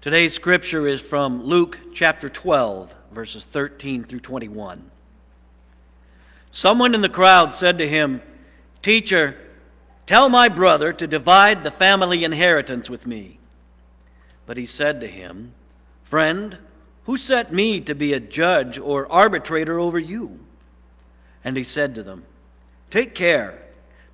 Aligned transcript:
Today's 0.00 0.32
scripture 0.32 0.86
is 0.86 1.00
from 1.00 1.42
Luke 1.42 1.80
chapter 1.92 2.28
12, 2.28 2.94
verses 3.10 3.42
13 3.42 4.04
through 4.04 4.20
21. 4.20 4.92
Someone 6.52 6.94
in 6.94 7.00
the 7.00 7.08
crowd 7.08 7.52
said 7.52 7.78
to 7.78 7.88
him, 7.88 8.22
Teacher, 8.80 9.36
tell 10.06 10.28
my 10.28 10.48
brother 10.48 10.92
to 10.92 11.08
divide 11.08 11.64
the 11.64 11.72
family 11.72 12.22
inheritance 12.22 12.88
with 12.88 13.08
me. 13.08 13.40
But 14.46 14.56
he 14.56 14.66
said 14.66 15.00
to 15.00 15.08
him, 15.08 15.52
Friend, 16.04 16.58
who 17.06 17.16
set 17.16 17.52
me 17.52 17.80
to 17.80 17.92
be 17.92 18.12
a 18.12 18.20
judge 18.20 18.78
or 18.78 19.10
arbitrator 19.10 19.80
over 19.80 19.98
you? 19.98 20.38
And 21.42 21.56
he 21.56 21.64
said 21.64 21.96
to 21.96 22.04
them, 22.04 22.22
Take 22.92 23.16
care. 23.16 23.60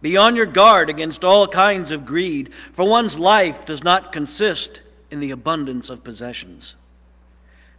Be 0.01 0.17
on 0.17 0.35
your 0.35 0.47
guard 0.47 0.89
against 0.89 1.25
all 1.25 1.47
kinds 1.47 1.91
of 1.91 2.07
greed, 2.07 2.51
for 2.73 2.89
one's 2.89 3.19
life 3.19 3.67
does 3.67 3.85
not 3.85 4.13
consist 4.13 4.81
in 5.15 5.21
the 5.21 5.31
abundance 5.31 5.91
of 5.91 6.03
possessions. 6.03 6.75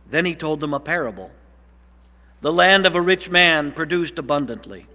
Then 0.10 0.24
he 0.24 0.34
told 0.34 0.62
them 0.62 0.74
a 0.74 0.80
parable. 0.80 1.32
The 2.40 2.54
land 2.54 2.86
of 2.86 2.96
a 2.96 3.02
rich 3.02 3.30
man 3.30 3.74
produced 3.74 4.18
abundantly. 4.18 4.88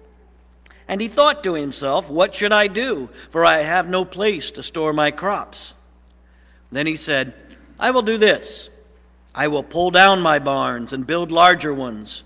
And 0.89 1.03
he 1.03 1.07
thought 1.07 1.45
to 1.45 1.53
himself, 1.53 2.09
What 2.09 2.35
should 2.35 2.51
I 2.51 2.67
do? 2.67 3.11
For 3.29 3.45
I 3.45 3.59
have 3.59 3.91
no 3.91 4.07
place 4.07 4.51
to 4.53 4.63
store 4.63 4.95
my 4.95 5.11
crops. 5.11 5.75
Then 6.73 6.87
he 6.87 6.97
said, 6.97 7.35
I 7.79 7.91
will 7.91 8.01
do 8.01 8.17
this. 8.17 8.71
I 9.35 9.49
will 9.49 9.63
pull 9.63 9.91
down 9.91 10.23
my 10.23 10.39
barns 10.39 10.95
and 10.95 11.07
build 11.07 11.31
larger 11.31 11.75
ones, 11.75 12.23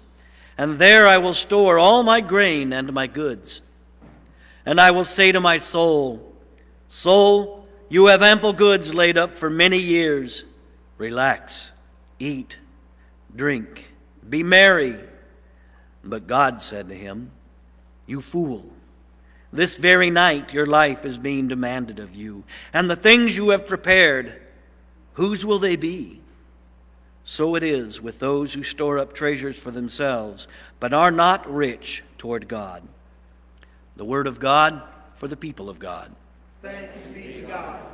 and 0.56 0.78
there 0.78 1.08
I 1.08 1.18
will 1.18 1.34
store 1.34 1.76
all 1.76 2.04
my 2.04 2.20
grain 2.20 2.72
and 2.72 2.92
my 2.92 3.08
goods. 3.08 3.62
And 4.64 4.80
I 4.80 4.92
will 4.92 5.04
say 5.04 5.32
to 5.32 5.40
my 5.40 5.58
soul, 5.58 6.32
Soul, 6.88 7.63
you 7.94 8.06
have 8.06 8.22
ample 8.22 8.52
goods 8.52 8.92
laid 8.92 9.16
up 9.16 9.36
for 9.36 9.48
many 9.48 9.78
years. 9.78 10.44
Relax, 10.98 11.72
eat, 12.18 12.58
drink, 13.36 13.92
be 14.28 14.42
merry. 14.42 14.98
But 16.02 16.26
God 16.26 16.60
said 16.60 16.88
to 16.88 16.94
him, 16.96 17.30
You 18.04 18.20
fool, 18.20 18.66
this 19.52 19.76
very 19.76 20.10
night 20.10 20.52
your 20.52 20.66
life 20.66 21.04
is 21.04 21.18
being 21.18 21.46
demanded 21.46 22.00
of 22.00 22.16
you, 22.16 22.42
and 22.72 22.90
the 22.90 22.96
things 22.96 23.36
you 23.36 23.50
have 23.50 23.64
prepared, 23.64 24.42
whose 25.12 25.46
will 25.46 25.60
they 25.60 25.76
be? 25.76 26.20
So 27.22 27.54
it 27.54 27.62
is 27.62 28.02
with 28.02 28.18
those 28.18 28.54
who 28.54 28.64
store 28.64 28.98
up 28.98 29.12
treasures 29.12 29.56
for 29.56 29.70
themselves, 29.70 30.48
but 30.80 30.92
are 30.92 31.12
not 31.12 31.48
rich 31.48 32.02
toward 32.18 32.48
God. 32.48 32.82
The 33.94 34.04
word 34.04 34.26
of 34.26 34.40
God 34.40 34.82
for 35.14 35.28
the 35.28 35.36
people 35.36 35.70
of 35.70 35.78
God. 35.78 36.12
Thanks 36.60 36.98
be 37.14 37.34
to 37.34 37.42
God. 37.42 37.93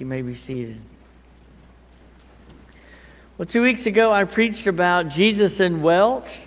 You 0.00 0.06
may 0.06 0.22
be 0.22 0.34
seated. 0.34 0.80
Well, 3.40 3.46
two 3.46 3.62
weeks 3.62 3.86
ago, 3.86 4.12
I 4.12 4.24
preached 4.24 4.66
about 4.66 5.08
Jesus 5.08 5.60
and 5.60 5.82
wealth 5.82 6.46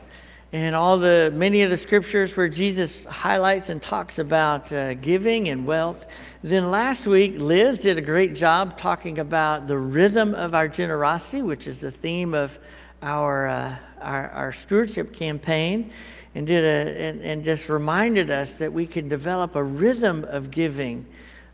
and 0.52 0.76
all 0.76 1.00
the 1.00 1.34
many 1.34 1.64
of 1.64 1.72
the 1.72 1.78
scriptures 1.78 2.38
where 2.38 2.48
Jesus 2.48 3.04
highlights 3.06 3.70
and 3.70 3.82
talks 3.82 4.20
about 4.20 4.72
uh, 4.72 4.94
giving 4.94 5.50
and 5.50 5.66
wealth. 5.66 6.06
Then 6.44 6.70
last 6.70 7.08
week, 7.08 7.34
Liz 7.40 7.80
did 7.80 7.98
a 7.98 8.02
great 8.02 8.36
job 8.36 8.78
talking 8.78 9.18
about 9.18 9.66
the 9.66 9.76
rhythm 9.76 10.36
of 10.36 10.54
our 10.54 10.68
generosity, 10.68 11.42
which 11.42 11.66
is 11.66 11.80
the 11.80 11.90
theme 11.90 12.36
of 12.36 12.60
our, 13.02 13.48
uh, 13.48 13.76
our, 14.00 14.30
our, 14.30 14.52
stewardship 14.52 15.14
campaign, 15.14 15.92
and, 16.36 16.46
did 16.46 16.64
a, 16.64 17.02
and, 17.02 17.22
and 17.22 17.44
just 17.44 17.70
reminded 17.70 18.30
us 18.30 18.54
that 18.58 18.72
we 18.72 18.86
can 18.86 19.10
develop 19.10 19.56
a 19.56 19.64
rhythm 19.64 20.26
of 20.26 20.52
giving 20.52 21.08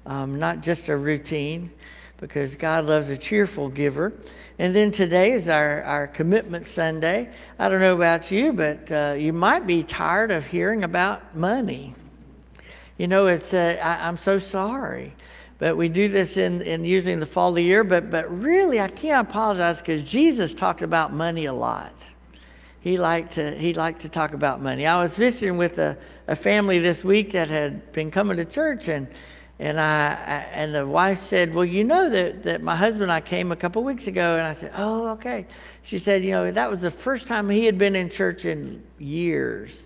um, 0.05 0.37
not 0.37 0.59
just 0.59 0.89
a 0.89 0.97
routine, 0.97 1.71
because 2.19 2.55
God 2.55 2.85
loves 2.85 3.09
a 3.09 3.17
cheerful 3.17 3.69
giver. 3.69 4.13
And 4.57 4.75
then 4.75 4.91
today 4.91 5.31
is 5.31 5.47
our, 5.47 5.83
our 5.83 6.07
commitment 6.07 6.67
Sunday. 6.67 7.29
I 7.57 7.69
don't 7.69 7.79
know 7.79 7.95
about 7.95 8.29
you, 8.29 8.51
but 8.51 8.91
uh, 8.91 9.15
you 9.17 9.31
might 9.31 9.65
be 9.65 9.83
tired 9.83 10.31
of 10.31 10.45
hearing 10.45 10.83
about 10.83 11.35
money. 11.35 11.95
You 12.97 13.07
know, 13.07 13.27
it's 13.27 13.53
uh, 13.53 13.77
I'm 13.81 14.17
so 14.17 14.37
sorry. 14.37 15.13
But 15.59 15.75
we 15.75 15.89
do 15.89 16.07
this 16.07 16.37
in, 16.37 16.61
in 16.61 16.85
usually 16.85 17.13
in 17.13 17.19
the 17.19 17.25
fall 17.25 17.49
of 17.49 17.55
the 17.55 17.63
year. 17.63 17.83
But, 17.83 18.09
but 18.09 18.29
really, 18.41 18.79
I 18.79 18.87
can't 18.87 19.27
apologize 19.27 19.79
because 19.79 20.03
Jesus 20.03 20.53
talked 20.53 20.81
about 20.81 21.13
money 21.13 21.45
a 21.45 21.53
lot. 21.53 21.93
He 22.81 22.97
liked 22.97 23.33
to, 23.33 23.57
he 23.57 23.73
liked 23.73 24.01
to 24.01 24.09
talk 24.09 24.33
about 24.33 24.61
money. 24.61 24.85
I 24.85 25.01
was 25.01 25.17
visiting 25.17 25.57
with 25.57 25.77
a, 25.79 25.97
a 26.27 26.35
family 26.35 26.79
this 26.79 27.03
week 27.03 27.33
that 27.33 27.49
had 27.49 27.91
been 27.91 28.09
coming 28.09 28.37
to 28.37 28.45
church, 28.45 28.87
and 28.87 29.07
and 29.59 29.79
I, 29.79 30.11
I, 30.11 30.35
and 30.53 30.73
the 30.73 30.87
wife 30.87 31.19
said, 31.19 31.53
"Well, 31.53 31.65
you 31.65 31.83
know 31.83 32.09
that, 32.09 32.43
that 32.43 32.61
my 32.63 32.77
husband 32.77 33.03
and 33.03 33.11
I 33.11 33.19
came 33.19 33.51
a 33.51 33.57
couple 33.57 33.83
weeks 33.83 34.07
ago." 34.07 34.37
And 34.37 34.47
I 34.47 34.53
said, 34.53 34.71
"Oh, 34.73 35.09
okay." 35.09 35.45
She 35.83 35.99
said, 35.99 36.23
"You 36.23 36.31
know 36.31 36.51
that 36.51 36.71
was 36.71 36.81
the 36.81 36.91
first 36.91 37.27
time 37.27 37.49
he 37.49 37.65
had 37.65 37.77
been 37.77 37.95
in 37.95 38.09
church 38.09 38.45
in 38.45 38.83
years, 38.97 39.85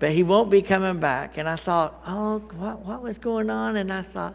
but 0.00 0.10
he 0.10 0.24
won't 0.24 0.50
be 0.50 0.62
coming 0.62 0.98
back." 0.98 1.38
And 1.38 1.48
I 1.48 1.54
thought, 1.54 2.02
"Oh, 2.04 2.38
what 2.56 2.84
what 2.84 3.02
was 3.02 3.18
going 3.18 3.50
on?" 3.50 3.76
And 3.76 3.92
I 3.92 4.02
thought, 4.02 4.34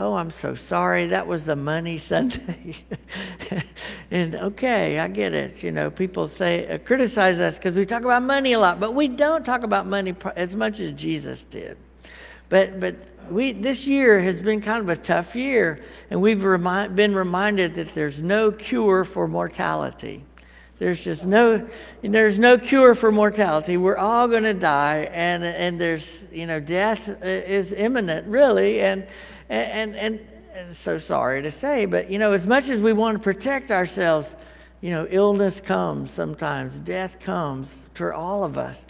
"Oh, 0.00 0.14
I'm 0.14 0.32
so 0.32 0.56
sorry. 0.56 1.06
That 1.06 1.28
was 1.28 1.44
the 1.44 1.56
money 1.56 1.96
Sunday." 2.12 2.78
and 4.10 4.34
okay, 4.34 4.98
I 4.98 5.06
get 5.06 5.34
it. 5.34 5.62
You 5.62 5.70
know, 5.70 5.88
people 5.88 6.26
say 6.26 6.66
uh, 6.66 6.78
criticize 6.78 7.40
us 7.40 7.58
because 7.58 7.76
we 7.76 7.86
talk 7.86 8.02
about 8.02 8.24
money 8.24 8.54
a 8.54 8.58
lot, 8.58 8.80
but 8.80 8.92
we 8.92 9.06
don't 9.06 9.44
talk 9.44 9.62
about 9.62 9.86
money 9.86 10.16
as 10.34 10.56
much 10.56 10.80
as 10.80 10.94
Jesus 10.94 11.42
did. 11.42 11.76
But 12.48 12.80
but 12.80 12.96
we, 13.30 13.52
this 13.52 13.86
year 13.86 14.20
has 14.20 14.40
been 14.40 14.60
kind 14.60 14.80
of 14.80 14.88
a 14.88 14.96
tough 14.96 15.34
year, 15.34 15.84
and 16.10 16.20
we've 16.20 16.40
been 16.40 17.14
reminded 17.14 17.74
that 17.74 17.94
there's 17.94 18.22
no 18.22 18.50
cure 18.50 19.04
for 19.04 19.28
mortality. 19.28 20.24
There's 20.78 21.02
just 21.02 21.24
no, 21.24 21.68
there's 22.02 22.38
no 22.38 22.58
cure 22.58 22.94
for 22.94 23.10
mortality. 23.10 23.76
We're 23.76 23.96
all 23.96 24.28
going 24.28 24.42
to 24.42 24.54
die, 24.54 25.08
and 25.12 25.42
and 25.42 25.80
there's 25.80 26.24
you 26.30 26.46
know 26.46 26.60
death 26.60 27.22
is 27.22 27.72
imminent, 27.72 28.26
really, 28.26 28.80
and 28.82 29.06
and 29.48 29.96
and, 29.96 30.20
and 30.54 30.76
so 30.76 30.98
sorry 30.98 31.42
to 31.42 31.50
say, 31.50 31.86
but 31.86 32.10
you 32.10 32.18
know 32.18 32.32
as 32.32 32.46
much 32.46 32.68
as 32.68 32.80
we 32.80 32.92
want 32.92 33.16
to 33.16 33.22
protect 33.22 33.70
ourselves, 33.70 34.36
you 34.82 34.90
know 34.90 35.06
illness 35.10 35.62
comes 35.62 36.10
sometimes, 36.10 36.78
death 36.80 37.20
comes 37.20 37.84
for 37.94 38.12
all 38.12 38.44
of 38.44 38.58
us. 38.58 38.86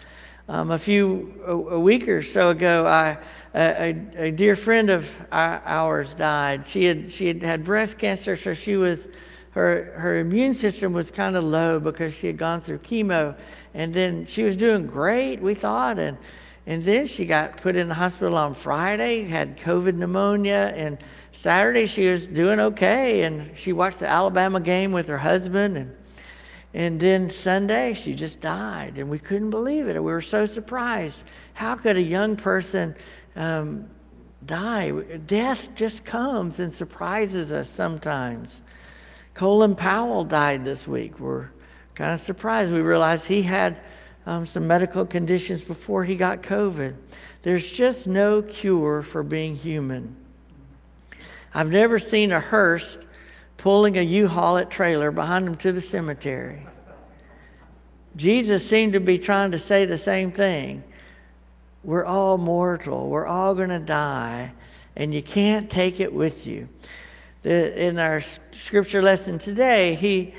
Um, 0.49 0.71
a 0.71 0.79
few 0.79 1.41
a, 1.45 1.51
a 1.51 1.79
week 1.79 2.07
or 2.07 2.23
so 2.23 2.51
ago, 2.51 2.87
I 2.87 3.17
a, 3.57 3.95
a, 4.15 4.31
dear 4.31 4.55
friend 4.55 4.89
of 4.89 5.09
ours 5.31 6.13
died. 6.13 6.67
She 6.67 6.85
had, 6.85 7.09
she 7.09 7.27
had 7.27 7.41
had 7.41 7.63
breast 7.63 7.97
cancer, 7.97 8.35
so 8.35 8.53
she 8.53 8.75
was, 8.75 9.09
her, 9.51 9.93
her 9.95 10.19
immune 10.19 10.53
system 10.53 10.93
was 10.93 11.09
kind 11.09 11.35
of 11.35 11.43
low 11.43 11.79
because 11.79 12.13
she 12.13 12.27
had 12.27 12.37
gone 12.37 12.61
through 12.61 12.79
chemo. 12.79 13.35
And 13.73 13.93
then 13.93 14.25
she 14.25 14.43
was 14.43 14.55
doing 14.55 14.85
great, 14.85 15.41
we 15.41 15.55
thought. 15.55 15.97
And, 15.97 16.17
and 16.65 16.83
then 16.85 17.07
she 17.07 17.25
got 17.25 17.57
put 17.57 17.75
in 17.75 17.87
the 17.87 17.95
hospital 17.95 18.35
on 18.35 18.53
Friday, 18.53 19.23
had 19.23 19.57
COVID 19.57 19.95
pneumonia. 19.95 20.73
And 20.75 20.97
Saturday 21.31 21.87
she 21.87 22.07
was 22.07 22.27
doing 22.27 22.59
okay. 22.59 23.23
And 23.23 23.55
she 23.57 23.73
watched 23.73 23.99
the 23.99 24.07
Alabama 24.07 24.59
game 24.59 24.91
with 24.91 25.07
her 25.07 25.17
husband. 25.17 25.77
And, 25.77 25.95
and 26.77 26.99
then 26.99 27.31
Sunday 27.31 27.95
she 27.95 28.13
just 28.13 28.39
died. 28.39 28.99
And 28.99 29.09
we 29.09 29.17
couldn't 29.17 29.49
believe 29.49 29.89
it. 29.89 29.93
We 29.95 30.11
were 30.11 30.21
so 30.21 30.45
surprised. 30.45 31.23
How 31.55 31.73
could 31.73 31.97
a 31.97 32.01
young 32.01 32.35
person 32.35 32.95
um, 33.35 33.89
die. 34.45 34.91
Death 34.91 35.69
just 35.73 36.05
comes 36.05 36.59
and 36.59 36.71
surprises 36.71 37.51
us 37.51 37.67
sometimes. 37.67 38.61
Colin 39.33 39.75
Powell 39.75 40.23
died 40.23 40.63
this 40.63 40.87
week. 40.87 41.19
We're 41.19 41.49
kind 41.95 42.13
of 42.13 42.19
surprised. 42.19 42.71
We 42.71 42.81
realized 42.81 43.25
he 43.25 43.41
had 43.41 43.79
um, 44.27 44.45
some 44.45 44.67
medical 44.67 45.03
conditions 45.03 45.63
before 45.63 46.05
he 46.05 46.13
got 46.13 46.43
COVID. 46.43 46.95
There's 47.41 47.67
just 47.67 48.05
no 48.05 48.43
cure 48.43 49.01
for 49.01 49.23
being 49.23 49.55
human. 49.55 50.15
I've 51.55 51.71
never 51.71 51.97
seen 51.97 52.31
a 52.31 52.39
hearse 52.39 52.99
pulling 53.57 53.97
a 53.97 54.01
U-Haul 54.01 54.57
at 54.57 54.69
trailer 54.69 55.11
behind 55.11 55.47
him 55.47 55.55
to 55.57 55.71
the 55.71 55.81
cemetery. 55.81 56.65
Jesus 58.15 58.67
seemed 58.67 58.93
to 58.93 58.99
be 58.99 59.19
trying 59.19 59.51
to 59.51 59.59
say 59.59 59.85
the 59.85 59.97
same 59.97 60.31
thing. 60.31 60.83
We're 61.83 62.05
all 62.05 62.37
mortal. 62.37 63.09
We're 63.09 63.27
all 63.27 63.55
going 63.55 63.69
to 63.69 63.79
die, 63.79 64.51
and 64.95 65.13
you 65.13 65.21
can't 65.21 65.69
take 65.69 65.99
it 65.99 66.11
with 66.11 66.47
you. 66.47 66.67
The, 67.43 67.87
in 67.87 67.99
our 67.99 68.21
scripture 68.51 69.01
lesson 69.01 69.37
today, 69.37 69.95
he, 69.95 70.33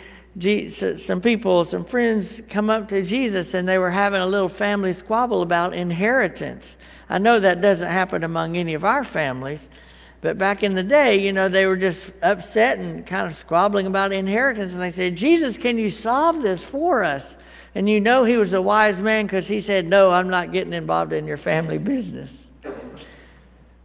some 0.70 1.20
people, 1.20 1.64
some 1.64 1.84
friends 1.84 2.42
come 2.48 2.68
up 2.70 2.88
to 2.88 3.02
Jesus 3.02 3.54
and 3.54 3.66
they 3.66 3.78
were 3.78 3.90
having 3.90 4.20
a 4.20 4.26
little 4.26 4.48
family 4.48 4.92
squabble 4.92 5.42
about 5.42 5.74
inheritance. 5.74 6.76
I 7.08 7.18
know 7.18 7.40
that 7.40 7.60
doesn't 7.60 7.88
happen 7.88 8.24
among 8.24 8.56
any 8.56 8.74
of 8.74 8.84
our 8.84 9.04
families, 9.04 9.70
but 10.20 10.36
back 10.36 10.62
in 10.62 10.74
the 10.74 10.82
day, 10.82 11.16
you 11.16 11.32
know, 11.32 11.48
they 11.48 11.66
were 11.66 11.76
just 11.76 12.10
upset 12.22 12.78
and 12.78 13.06
kind 13.06 13.26
of 13.26 13.36
squabbling 13.36 13.86
about 13.86 14.12
inheritance. 14.12 14.72
And 14.72 14.82
they 14.82 14.90
said, 14.90 15.14
Jesus, 15.14 15.56
can 15.56 15.78
you 15.78 15.90
solve 15.90 16.42
this 16.42 16.62
for 16.62 17.04
us? 17.04 17.36
And 17.74 17.88
you 17.88 18.00
know 18.00 18.24
he 18.24 18.36
was 18.36 18.52
a 18.52 18.62
wise 18.62 19.00
man 19.00 19.26
because 19.26 19.46
he 19.46 19.60
said, 19.60 19.86
No, 19.86 20.10
I'm 20.10 20.28
not 20.28 20.52
getting 20.52 20.72
involved 20.72 21.12
in 21.12 21.26
your 21.26 21.36
family 21.36 21.78
business. 21.94 22.36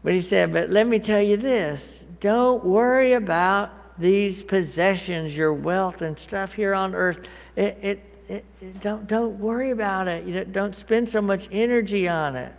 But 0.03 0.13
he 0.13 0.21
said, 0.21 0.51
But 0.51 0.71
let 0.71 0.88
me 0.88 0.97
tell 1.00 1.21
you 1.21 1.38
this 1.38 2.03
don't 2.19 2.63
worry 2.63 3.13
about 3.13 4.00
these 4.00 4.41
possessions, 4.41 5.38
your 5.38 5.53
wealth 5.53 6.01
and 6.01 6.18
stuff 6.18 6.53
here 6.53 6.74
on 6.74 6.95
earth. 6.95 7.27
It, 7.56 7.77
it, 7.81 8.03
it, 8.27 8.45
it 8.62 8.81
don't, 8.81 9.06
don't 9.06 9.38
worry 9.39 9.71
about 9.71 10.07
it. 10.07 10.25
You 10.25 10.44
don't 10.45 10.75
spend 10.75 11.09
so 11.09 11.21
much 11.21 11.47
energy 11.51 12.07
on 12.07 12.36
it. 12.36 12.51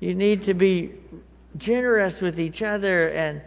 You 0.00 0.14
need 0.14 0.42
to 0.44 0.54
be 0.54 0.92
generous 1.56 2.20
with 2.20 2.40
each 2.40 2.62
other 2.62 3.08
and, 3.08 3.42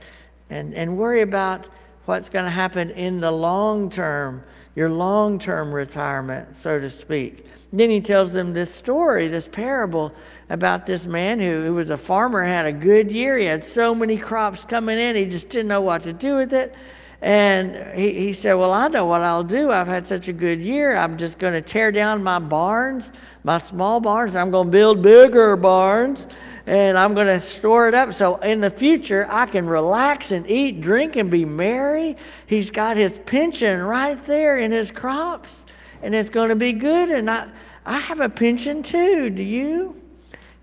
and, 0.49 0.73
and 0.73 0.97
worry 0.97 1.21
about 1.21 1.67
what's 2.05 2.29
going 2.29 2.45
to 2.45 2.51
happen 2.51 2.91
in 2.91 3.19
the 3.19 3.31
long 3.31 3.89
term, 3.89 4.43
your 4.75 4.89
long 4.89 5.39
term 5.39 5.71
retirement, 5.71 6.55
so 6.55 6.79
to 6.79 6.89
speak. 6.89 7.45
then 7.73 7.89
he 7.89 7.99
tells 7.99 8.31
them 8.31 8.53
this 8.53 8.73
story, 8.73 9.27
this 9.27 9.47
parable 9.47 10.13
about 10.49 10.85
this 10.85 11.05
man 11.05 11.39
who, 11.39 11.63
who 11.63 11.73
was 11.73 11.89
a 11.89 11.97
farmer, 11.97 12.43
had 12.43 12.65
a 12.65 12.71
good 12.71 13.11
year. 13.11 13.37
He 13.37 13.45
had 13.45 13.63
so 13.63 13.95
many 13.95 14.17
crops 14.17 14.63
coming 14.63 14.99
in, 14.99 15.15
he 15.15 15.25
just 15.25 15.49
didn't 15.49 15.67
know 15.67 15.81
what 15.81 16.03
to 16.03 16.13
do 16.13 16.35
with 16.35 16.53
it. 16.53 16.75
And 17.21 17.97
he, 17.97 18.13
he 18.13 18.33
said, 18.33 18.53
Well, 18.53 18.71
I 18.71 18.87
know 18.87 19.05
what 19.05 19.21
I'll 19.21 19.43
do. 19.43 19.71
I've 19.71 19.87
had 19.87 20.05
such 20.05 20.27
a 20.27 20.33
good 20.33 20.59
year. 20.59 20.95
I'm 20.95 21.17
just 21.17 21.39
going 21.39 21.53
to 21.53 21.61
tear 21.61 21.91
down 21.91 22.21
my 22.23 22.39
barns, 22.39 23.11
my 23.43 23.57
small 23.57 23.99
barns. 23.99 24.35
I'm 24.35 24.51
going 24.51 24.67
to 24.67 24.71
build 24.71 25.01
bigger 25.01 25.55
barns 25.55 26.27
and 26.67 26.97
I'm 26.97 27.13
going 27.13 27.27
to 27.27 27.39
store 27.39 27.87
it 27.87 27.93
up 27.93 28.13
so 28.13 28.37
in 28.37 28.59
the 28.59 28.69
future 28.69 29.27
I 29.29 29.45
can 29.45 29.67
relax 29.67 30.31
and 30.31 30.49
eat, 30.49 30.81
drink, 30.81 31.15
and 31.15 31.29
be 31.29 31.45
merry. 31.45 32.17
He's 32.47 32.71
got 32.71 32.97
his 32.97 33.17
pension 33.25 33.81
right 33.81 34.23
there 34.25 34.57
in 34.57 34.71
his 34.71 34.91
crops, 34.91 35.65
and 36.01 36.15
it's 36.15 36.29
going 36.29 36.49
to 36.49 36.55
be 36.55 36.73
good. 36.73 37.11
And 37.11 37.29
I, 37.29 37.49
I 37.85 37.99
have 37.99 38.19
a 38.19 38.29
pension 38.29 38.81
too. 38.81 39.29
Do 39.29 39.43
you? 39.43 40.01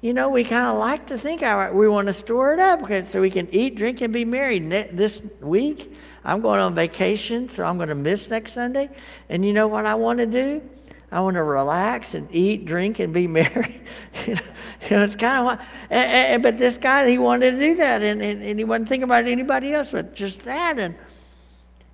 You 0.01 0.13
know, 0.13 0.31
we 0.31 0.43
kind 0.43 0.67
of 0.67 0.79
like 0.79 1.07
to 1.07 1.19
think 1.19 1.43
we 1.73 1.89
want 1.89 2.09
to 2.09 2.15
store 2.15 2.53
it 2.53 2.59
up 2.59 3.07
so 3.07 3.21
we 3.21 3.31
can 3.31 3.47
eat, 3.55 3.77
drink, 3.77 4.01
and 4.01 4.13
be 4.13 4.25
merry. 4.25 4.59
This 4.59 5.23
week, 5.41 5.95
I'm 6.25 6.41
going 6.41 6.61
on 6.61 6.75
vacation, 6.75 7.49
so 7.49 7.65
I'm 7.65 7.77
going 7.77 7.89
to 7.89 7.95
miss 7.95 8.29
next 8.29 8.55
Sunday. 8.55 8.91
And 9.29 9.45
you 9.45 9.53
know 9.53 9.67
what 9.67 9.87
I 9.87 9.95
want 9.95 10.19
to 10.21 10.27
do? 10.27 10.63
I 11.11 11.21
want 11.21 11.35
to 11.35 11.43
relax 11.43 12.15
and 12.15 12.27
eat, 12.33 12.65
drink, 12.65 12.99
and 12.99 13.13
be 13.13 13.27
merry. 13.29 13.83
you, 14.27 14.35
know, 14.35 14.41
you 14.89 14.97
know, 14.97 15.05
it's 15.05 15.15
kind 15.15 15.39
of 15.39 15.45
what, 15.45 15.61
and, 15.91 16.11
and, 16.11 16.43
but 16.43 16.59
this 16.59 16.79
guy, 16.79 17.09
he 17.09 17.19
wanted 17.19 17.53
to 17.53 17.59
do 17.59 17.77
that, 17.77 18.03
and, 18.03 18.23
and, 18.23 18.43
and 18.43 18.59
he 18.59 18.65
wasn't 18.65 18.89
thinking 18.89 19.05
about 19.05 19.27
anybody 19.27 19.75
else 19.75 19.91
but 19.91 20.15
just 20.15 20.43
that. 20.45 20.79
And, 20.79 20.95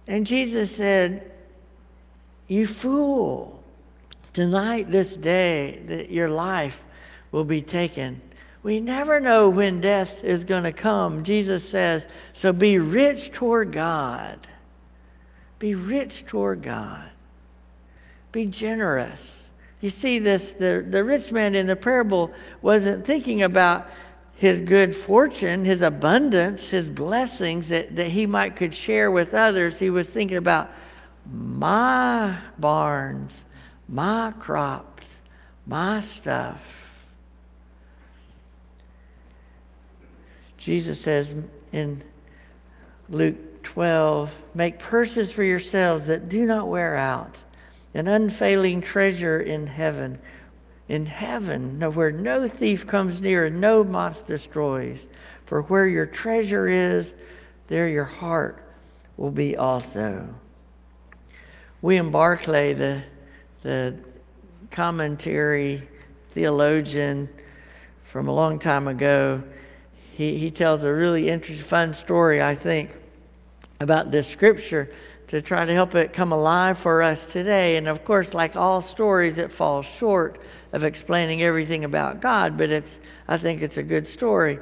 and 0.06 0.26
Jesus 0.26 0.74
said, 0.74 1.32
You 2.46 2.66
fool, 2.66 3.62
tonight, 4.32 4.90
this 4.90 5.16
day, 5.16 5.82
that 5.86 6.10
your 6.10 6.28
life 6.28 6.84
will 7.32 7.44
be 7.44 7.60
taken. 7.60 8.20
We 8.68 8.80
never 8.80 9.18
know 9.18 9.48
when 9.48 9.80
death 9.80 10.22
is 10.22 10.44
going 10.44 10.64
to 10.64 10.74
come. 10.74 11.24
Jesus 11.24 11.66
says, 11.66 12.06
So 12.34 12.52
be 12.52 12.78
rich 12.78 13.32
toward 13.32 13.72
God. 13.72 14.46
Be 15.58 15.74
rich 15.74 16.26
toward 16.26 16.60
God. 16.60 17.08
Be 18.30 18.44
generous. 18.44 19.48
You 19.80 19.88
see, 19.88 20.18
this 20.18 20.52
the, 20.52 20.84
the 20.86 21.02
rich 21.02 21.32
man 21.32 21.54
in 21.54 21.66
the 21.66 21.76
parable 21.76 22.30
wasn't 22.60 23.06
thinking 23.06 23.42
about 23.42 23.88
his 24.34 24.60
good 24.60 24.94
fortune, 24.94 25.64
his 25.64 25.80
abundance, 25.80 26.68
his 26.68 26.90
blessings 26.90 27.70
that, 27.70 27.96
that 27.96 28.08
he 28.08 28.26
might 28.26 28.54
could 28.54 28.74
share 28.74 29.10
with 29.10 29.32
others. 29.32 29.78
He 29.78 29.88
was 29.88 30.10
thinking 30.10 30.36
about 30.36 30.70
my 31.24 32.36
barns, 32.58 33.46
my 33.88 34.34
crops, 34.38 35.22
my 35.66 36.00
stuff. 36.00 36.87
Jesus 40.68 41.00
says 41.00 41.34
in 41.72 42.04
Luke 43.08 43.62
12, 43.62 44.30
make 44.52 44.78
purses 44.78 45.32
for 45.32 45.42
yourselves 45.42 46.08
that 46.08 46.28
do 46.28 46.44
not 46.44 46.68
wear 46.68 46.94
out 46.94 47.38
an 47.94 48.06
unfailing 48.06 48.82
treasure 48.82 49.40
in 49.40 49.66
heaven. 49.66 50.18
In 50.86 51.06
heaven, 51.06 51.80
where 51.94 52.10
no 52.10 52.46
thief 52.46 52.86
comes 52.86 53.18
near 53.22 53.46
and 53.46 53.62
no 53.62 53.82
moth 53.82 54.26
destroys. 54.26 55.06
For 55.46 55.62
where 55.62 55.86
your 55.86 56.04
treasure 56.04 56.68
is, 56.68 57.14
there 57.68 57.88
your 57.88 58.04
heart 58.04 58.62
will 59.16 59.30
be 59.30 59.56
also. 59.56 60.28
William 61.80 62.10
Barclay, 62.10 62.74
the, 62.74 63.02
the 63.62 63.96
commentary 64.70 65.88
theologian 66.32 67.30
from 68.04 68.28
a 68.28 68.34
long 68.34 68.58
time 68.58 68.86
ago, 68.86 69.42
he, 70.18 70.36
he 70.36 70.50
tells 70.50 70.82
a 70.82 70.92
really 70.92 71.28
interesting, 71.28 71.64
fun 71.64 71.94
story, 71.94 72.42
I 72.42 72.56
think, 72.56 72.90
about 73.78 74.10
this 74.10 74.26
scripture 74.26 74.90
to 75.28 75.40
try 75.40 75.64
to 75.64 75.72
help 75.72 75.94
it 75.94 76.12
come 76.12 76.32
alive 76.32 76.76
for 76.76 77.04
us 77.04 77.24
today. 77.24 77.76
And 77.76 77.86
of 77.86 78.04
course, 78.04 78.34
like 78.34 78.56
all 78.56 78.82
stories, 78.82 79.38
it 79.38 79.52
falls 79.52 79.86
short 79.86 80.40
of 80.72 80.82
explaining 80.82 81.44
everything 81.44 81.84
about 81.84 82.20
God, 82.20 82.58
but 82.58 82.68
it's, 82.68 82.98
I 83.28 83.38
think 83.38 83.62
it's 83.62 83.76
a 83.76 83.82
good 83.84 84.08
story. 84.08 84.58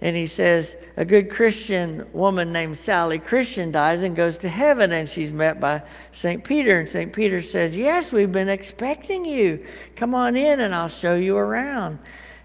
And 0.00 0.14
he 0.14 0.28
says, 0.28 0.76
a 0.96 1.04
good 1.04 1.28
Christian 1.28 2.06
woman 2.12 2.52
named 2.52 2.78
Sally 2.78 3.18
Christian 3.18 3.72
dies 3.72 4.04
and 4.04 4.14
goes 4.14 4.38
to 4.38 4.48
heaven, 4.48 4.92
and 4.92 5.08
she's 5.08 5.32
met 5.32 5.58
by 5.58 5.82
St. 6.12 6.44
Peter. 6.44 6.78
And 6.78 6.88
St. 6.88 7.12
Peter 7.12 7.42
says, 7.42 7.76
Yes, 7.76 8.12
we've 8.12 8.30
been 8.30 8.48
expecting 8.48 9.24
you. 9.24 9.66
Come 9.96 10.14
on 10.14 10.36
in, 10.36 10.60
and 10.60 10.72
I'll 10.72 10.86
show 10.86 11.16
you 11.16 11.36
around. 11.36 11.98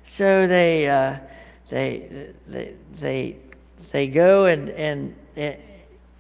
So 0.04 0.48
they, 0.48 0.90
uh, 0.90 1.20
they, 1.70 2.30
they, 2.48 2.74
they, 3.00 3.38
they 3.92 4.08
go 4.08 4.46
and, 4.46 4.70
and, 4.70 5.16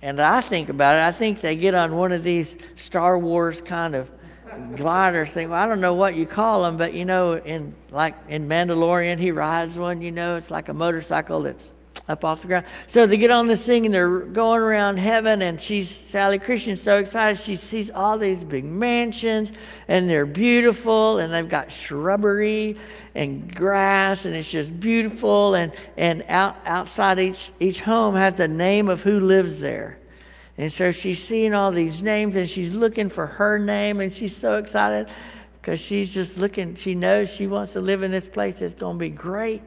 and 0.01 0.21
I 0.21 0.41
think 0.41 0.69
about 0.69 0.95
it, 0.95 1.01
I 1.01 1.11
think 1.11 1.41
they 1.41 1.55
get 1.55 1.73
on 1.73 1.95
one 1.95 2.11
of 2.11 2.23
these 2.23 2.57
Star 2.75 3.17
Wars 3.17 3.61
kind 3.61 3.95
of 3.95 4.09
gliders 4.75 5.29
thing. 5.29 5.49
Well, 5.49 5.61
I 5.61 5.67
don't 5.67 5.81
know 5.81 5.93
what 5.93 6.15
you 6.15 6.25
call 6.25 6.63
them, 6.63 6.77
but 6.77 6.93
you 6.93 7.05
know, 7.05 7.33
in 7.37 7.73
like 7.91 8.15
in 8.29 8.47
Mandalorian, 8.47 9.19
he 9.19 9.31
rides 9.31 9.77
one. 9.77 10.01
You 10.01 10.11
know, 10.11 10.35
it's 10.35 10.51
like 10.51 10.69
a 10.69 10.73
motorcycle 10.73 11.41
that's 11.41 11.73
up 12.07 12.23
off 12.23 12.41
the 12.41 12.47
ground. 12.47 12.65
So 12.87 13.07
they 13.07 13.17
get 13.17 13.31
on 13.31 13.47
this 13.47 13.65
thing 13.65 13.85
and 13.85 13.93
they're 13.93 14.19
going 14.19 14.61
around 14.61 14.97
heaven, 14.97 15.41
and 15.41 15.59
she's 15.59 15.89
Sally 15.89 16.37
Christian 16.39 16.77
so 16.77 16.97
excited. 16.97 17.39
She 17.39 17.55
sees 17.55 17.89
all 17.89 18.17
these 18.17 18.43
big 18.43 18.65
mansions, 18.65 19.51
and 19.87 20.09
they're 20.09 20.25
beautiful, 20.25 21.19
and 21.19 21.33
they've 21.33 21.49
got 21.49 21.71
shrubbery 21.71 22.77
and 23.15 23.53
grass, 23.53 24.25
and 24.25 24.35
it's 24.35 24.49
just 24.49 24.79
beautiful. 24.79 25.55
And 25.55 25.71
and 25.97 26.23
out 26.29 26.57
outside 26.65 27.19
each 27.19 27.51
each 27.59 27.81
home 27.81 28.15
has 28.15 28.35
the 28.35 28.47
name 28.47 28.87
of 28.89 29.01
who 29.01 29.19
lives 29.19 29.59
there. 29.59 29.97
And 30.57 30.71
so 30.71 30.91
she's 30.91 31.21
seeing 31.21 31.53
all 31.53 31.71
these 31.71 32.01
names, 32.01 32.35
and 32.35 32.49
she's 32.49 32.73
looking 32.73 33.09
for 33.09 33.25
her 33.25 33.59
name, 33.59 33.99
and 33.99 34.13
she's 34.13 34.35
so 34.35 34.57
excited 34.57 35.07
because 35.61 35.79
she's 35.79 36.09
just 36.11 36.37
looking. 36.37 36.75
She 36.75 36.95
knows 36.95 37.29
she 37.29 37.47
wants 37.47 37.73
to 37.73 37.81
live 37.81 38.03
in 38.03 38.11
this 38.11 38.27
place. 38.27 38.61
It's 38.61 38.75
going 38.75 38.97
to 38.97 38.99
be 38.99 39.09
great. 39.09 39.63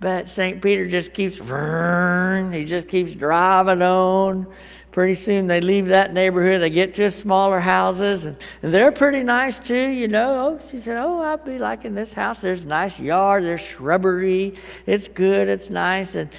But 0.00 0.28
St. 0.28 0.60
Peter 0.60 0.86
just 0.86 1.14
keeps, 1.14 1.38
he 1.38 2.64
just 2.64 2.88
keeps 2.88 3.14
driving 3.14 3.82
on. 3.82 4.46
Pretty 4.92 5.14
soon 5.14 5.46
they 5.46 5.60
leave 5.60 5.88
that 5.88 6.14
neighborhood. 6.14 6.62
They 6.62 6.70
get 6.70 6.94
to 6.94 7.10
smaller 7.10 7.60
houses, 7.60 8.24
and, 8.24 8.36
and 8.62 8.72
they're 8.72 8.92
pretty 8.92 9.22
nice 9.22 9.58
too, 9.58 9.88
you 9.88 10.08
know. 10.08 10.58
Oh, 10.58 10.66
she 10.66 10.80
said, 10.80 10.96
Oh, 10.96 11.20
I'll 11.20 11.36
be 11.36 11.58
liking 11.58 11.94
this 11.94 12.14
house. 12.14 12.40
There's 12.40 12.64
a 12.64 12.68
nice 12.68 12.98
yard, 12.98 13.44
there's 13.44 13.60
shrubbery. 13.60 14.54
It's 14.86 15.06
good, 15.08 15.48
it's 15.48 15.68
nice. 15.68 16.14
And 16.14 16.30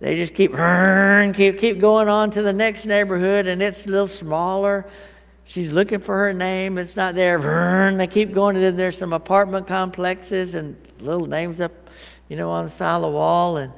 they 0.00 0.16
just 0.16 0.34
keep, 0.34 0.52
keep, 1.34 1.58
keep 1.58 1.80
going 1.80 2.08
on 2.08 2.30
to 2.32 2.42
the 2.42 2.52
next 2.52 2.84
neighborhood, 2.84 3.46
and 3.46 3.62
it's 3.62 3.86
a 3.86 3.88
little 3.88 4.06
smaller. 4.06 4.86
She's 5.44 5.72
looking 5.72 6.00
for 6.00 6.16
her 6.16 6.32
name. 6.32 6.78
It's 6.78 6.96
not 6.96 7.14
there. 7.14 7.38
They 7.96 8.06
keep 8.06 8.32
going. 8.32 8.56
And 8.56 8.64
then 8.64 8.76
there's 8.76 8.96
some 8.96 9.12
apartment 9.12 9.66
complexes 9.66 10.54
and 10.54 10.76
little 11.00 11.26
names 11.26 11.60
up 11.60 11.72
you 12.32 12.38
know, 12.38 12.48
on 12.48 12.64
the 12.64 12.70
side 12.70 12.96
of 12.96 13.02
the 13.02 13.08
wall, 13.08 13.58
and 13.58 13.74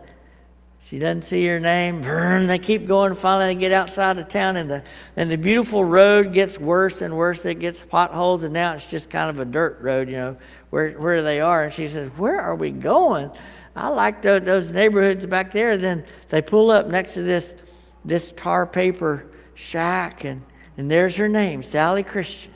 she 0.86 1.00
doesn't 1.00 1.22
see 1.22 1.44
her 1.46 1.58
name. 1.58 2.02
They 2.46 2.60
keep 2.60 2.86
going. 2.86 3.16
Finally, 3.16 3.52
they 3.52 3.60
get 3.60 3.72
outside 3.72 4.16
of 4.16 4.28
town, 4.28 4.54
and 4.54 4.70
the 4.70 4.84
and 5.16 5.28
the 5.28 5.36
beautiful 5.36 5.84
road 5.84 6.32
gets 6.32 6.56
worse 6.56 7.00
and 7.00 7.16
worse. 7.16 7.44
It 7.44 7.58
gets 7.58 7.82
potholes, 7.82 8.44
and 8.44 8.54
now 8.54 8.74
it's 8.74 8.84
just 8.84 9.10
kind 9.10 9.28
of 9.28 9.40
a 9.40 9.44
dirt 9.44 9.78
road, 9.80 10.08
you 10.08 10.18
know, 10.18 10.36
where 10.70 10.92
where 10.92 11.20
they 11.20 11.40
are. 11.40 11.64
And 11.64 11.74
she 11.74 11.88
says, 11.88 12.12
"Where 12.16 12.40
are 12.40 12.54
we 12.54 12.70
going?" 12.70 13.32
I 13.74 13.88
like 13.88 14.22
those, 14.22 14.42
those 14.42 14.70
neighborhoods 14.70 15.26
back 15.26 15.50
there. 15.50 15.76
Then 15.76 16.04
they 16.28 16.40
pull 16.40 16.70
up 16.70 16.86
next 16.86 17.14
to 17.14 17.22
this 17.22 17.56
this 18.04 18.30
tar 18.36 18.66
paper 18.68 19.26
shack, 19.54 20.22
and 20.22 20.42
And 20.76 20.88
there's 20.88 21.16
her 21.16 21.28
name, 21.28 21.64
Sally 21.64 22.04
Christian. 22.04 22.52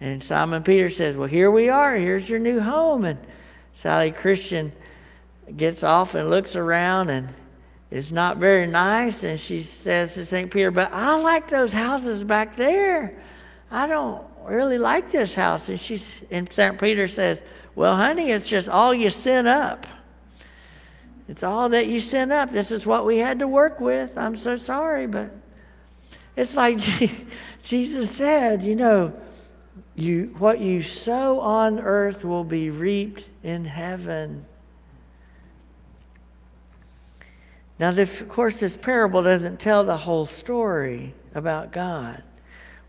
And 0.00 0.24
Simon 0.24 0.64
Peter 0.64 0.90
says, 0.90 1.16
Well, 1.16 1.28
here 1.28 1.52
we 1.52 1.68
are. 1.68 1.94
Here's 1.94 2.28
your 2.28 2.40
new 2.40 2.58
home. 2.58 3.04
And 3.04 3.20
Sally 3.78 4.10
Christian 4.10 4.72
gets 5.56 5.82
off 5.82 6.14
and 6.14 6.30
looks 6.30 6.56
around 6.56 7.10
and 7.10 7.28
it's 7.90 8.12
not 8.12 8.36
very 8.36 8.66
nice. 8.66 9.24
And 9.24 9.40
she 9.40 9.62
says 9.62 10.14
to 10.14 10.26
St. 10.26 10.50
Peter, 10.50 10.70
But 10.70 10.92
I 10.92 11.16
like 11.16 11.48
those 11.48 11.72
houses 11.72 12.22
back 12.22 12.56
there. 12.56 13.18
I 13.70 13.86
don't 13.86 14.24
really 14.46 14.78
like 14.78 15.10
this 15.10 15.34
house. 15.34 15.68
And, 15.68 15.80
she's, 15.80 16.10
and 16.30 16.52
St. 16.52 16.78
Peter 16.78 17.08
says, 17.08 17.42
Well, 17.74 17.96
honey, 17.96 18.30
it's 18.30 18.46
just 18.46 18.68
all 18.68 18.92
you 18.92 19.10
sent 19.10 19.48
up. 19.48 19.86
It's 21.28 21.42
all 21.42 21.68
that 21.70 21.86
you 21.86 22.00
sent 22.00 22.32
up. 22.32 22.50
This 22.52 22.70
is 22.70 22.86
what 22.86 23.04
we 23.04 23.18
had 23.18 23.38
to 23.40 23.48
work 23.48 23.80
with. 23.80 24.16
I'm 24.16 24.36
so 24.36 24.56
sorry, 24.56 25.06
but 25.06 25.30
it's 26.36 26.54
like 26.54 26.78
Jesus 27.62 28.10
said, 28.10 28.62
you 28.62 28.76
know, 28.76 29.12
you, 29.94 30.34
what 30.38 30.60
you 30.60 30.80
sow 30.80 31.40
on 31.40 31.80
earth 31.80 32.24
will 32.24 32.44
be 32.44 32.70
reaped 32.70 33.26
in 33.42 33.64
heaven. 33.64 34.46
Now, 37.78 37.90
of 37.90 38.28
course, 38.28 38.60
this 38.60 38.76
parable 38.76 39.22
doesn't 39.22 39.60
tell 39.60 39.84
the 39.84 39.96
whole 39.96 40.26
story 40.26 41.14
about 41.34 41.72
God. 41.72 42.22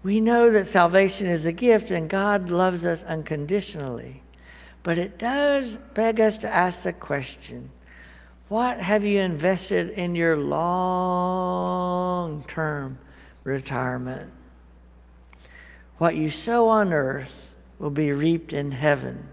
We 0.01 0.21
know 0.21 0.51
that 0.51 0.65
salvation 0.65 1.27
is 1.27 1.45
a 1.45 1.51
gift 1.51 1.91
and 1.91 2.09
God 2.09 2.49
loves 2.49 2.85
us 2.85 3.03
unconditionally. 3.03 4.23
But 4.81 4.97
it 4.97 5.19
does 5.19 5.77
beg 5.93 6.19
us 6.19 6.37
to 6.39 6.49
ask 6.49 6.83
the 6.83 6.93
question 6.93 7.69
what 8.47 8.79
have 8.79 9.05
you 9.05 9.19
invested 9.19 9.91
in 9.91 10.15
your 10.15 10.35
long 10.35 12.43
term 12.47 12.97
retirement? 13.43 14.31
What 15.99 16.15
you 16.15 16.31
sow 16.31 16.67
on 16.67 16.91
earth 16.91 17.51
will 17.77 17.91
be 17.91 18.11
reaped 18.11 18.51
in 18.51 18.71
heaven. 18.71 19.27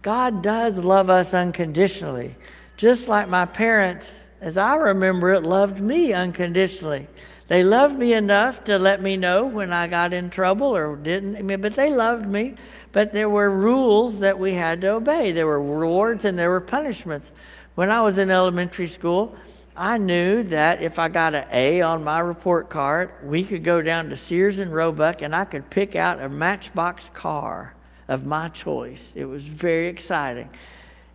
God 0.00 0.42
does 0.42 0.78
love 0.78 1.10
us 1.10 1.34
unconditionally, 1.34 2.36
just 2.78 3.06
like 3.06 3.28
my 3.28 3.44
parents, 3.44 4.27
as 4.40 4.56
I 4.56 4.76
remember 4.76 5.32
it, 5.32 5.42
loved 5.42 5.80
me 5.80 6.12
unconditionally. 6.12 7.08
They 7.48 7.64
loved 7.64 7.98
me 7.98 8.12
enough 8.12 8.62
to 8.64 8.78
let 8.78 9.02
me 9.02 9.16
know 9.16 9.46
when 9.46 9.72
I 9.72 9.86
got 9.86 10.12
in 10.12 10.28
trouble 10.28 10.76
or 10.76 10.96
didn't, 10.96 11.46
but 11.60 11.74
they 11.74 11.90
loved 11.90 12.26
me. 12.26 12.54
But 12.92 13.12
there 13.12 13.28
were 13.28 13.50
rules 13.50 14.20
that 14.20 14.38
we 14.38 14.52
had 14.52 14.82
to 14.82 14.88
obey. 14.88 15.32
There 15.32 15.46
were 15.46 15.62
rewards 15.62 16.24
and 16.24 16.38
there 16.38 16.50
were 16.50 16.60
punishments. 16.60 17.32
When 17.74 17.90
I 17.90 18.02
was 18.02 18.18
in 18.18 18.30
elementary 18.30 18.86
school, 18.86 19.34
I 19.76 19.96
knew 19.96 20.42
that 20.44 20.82
if 20.82 20.98
I 20.98 21.08
got 21.08 21.34
an 21.34 21.46
A 21.52 21.80
on 21.80 22.04
my 22.04 22.20
report 22.20 22.68
card, 22.68 23.12
we 23.22 23.44
could 23.44 23.64
go 23.64 23.80
down 23.80 24.10
to 24.10 24.16
Sears 24.16 24.58
and 24.58 24.72
Roebuck 24.72 25.22
and 25.22 25.34
I 25.34 25.44
could 25.44 25.70
pick 25.70 25.96
out 25.96 26.20
a 26.20 26.28
matchbox 26.28 27.10
car 27.14 27.74
of 28.08 28.26
my 28.26 28.48
choice. 28.48 29.12
It 29.14 29.24
was 29.24 29.44
very 29.44 29.86
exciting. 29.86 30.50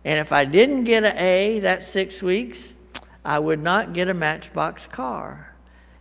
And 0.04 0.18
if 0.18 0.32
I 0.32 0.44
didn't 0.46 0.84
get 0.84 1.04
an 1.04 1.16
A 1.18 1.60
that 1.60 1.84
six 1.84 2.22
weeks, 2.22 2.73
I 3.24 3.38
would 3.38 3.60
not 3.60 3.92
get 3.92 4.08
a 4.08 4.14
matchbox 4.14 4.86
car 4.86 5.54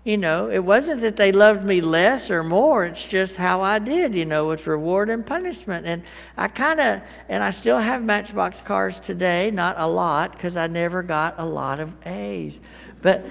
you 0.04 0.18
know, 0.18 0.50
it 0.50 0.60
wasn't 0.60 1.00
that 1.02 1.16
they 1.16 1.32
loved 1.32 1.64
me 1.64 1.80
less 1.80 2.30
or 2.30 2.44
more. 2.44 2.86
It's 2.86 3.08
just 3.08 3.38
how 3.38 3.62
I 3.62 3.80
did, 3.80 4.14
you 4.14 4.26
know, 4.26 4.52
it's 4.52 4.68
reward 4.68 5.10
and 5.10 5.26
punishment. 5.26 5.86
And 5.86 6.04
I 6.36 6.50
kind 6.50 6.82
of, 6.82 7.02
and 7.30 7.42
I 7.42 7.52
still 7.52 7.80
have 7.80 8.04
Matchbox 8.04 8.60
cars 8.62 9.00
today, 9.00 9.50
not 9.50 9.80
a 9.80 9.88
lot, 9.88 10.34
because 10.34 10.58
I 10.58 10.68
never 10.68 11.04
got 11.04 11.36
a 11.38 11.46
lot 11.46 11.80
of 11.80 11.94
A's. 12.06 12.60
But, 13.02 13.26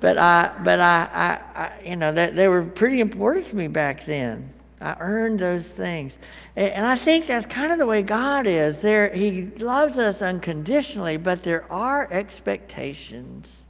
but 0.00 0.18
I, 0.18 0.52
but 0.64 0.80
I, 0.80 1.08
I, 1.12 1.62
I 1.62 1.82
you 1.84 1.94
know, 1.94 2.10
that 2.10 2.34
they 2.34 2.48
were 2.48 2.64
pretty 2.64 3.00
important 3.00 3.48
to 3.50 3.56
me 3.56 3.68
back 3.68 4.04
then. 4.06 4.52
I 4.80 4.96
earned 4.98 5.40
those 5.40 5.68
things. 5.68 6.16
And 6.56 6.86
I 6.86 6.96
think 6.96 7.26
that's 7.26 7.46
kind 7.46 7.70
of 7.70 7.78
the 7.78 7.86
way 7.86 8.02
God 8.02 8.46
is. 8.46 8.78
There, 8.78 9.10
He 9.14 9.46
loves 9.58 9.98
us 9.98 10.22
unconditionally, 10.22 11.18
but 11.18 11.42
there 11.42 11.70
are 11.70 12.10
expectations. 12.10 13.66